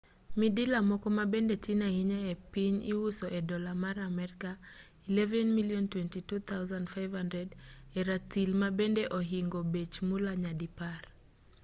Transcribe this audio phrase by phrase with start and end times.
[0.39, 4.51] midila moko mabende tin ahinya e piny iuso e dollar mar amerka
[5.07, 7.47] 11,000 22,500
[7.99, 11.01] e ratil mabende ohingo bech mula nyadipar